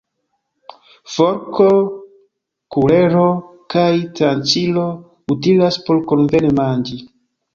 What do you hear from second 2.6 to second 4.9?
kulero kaj tranĉilo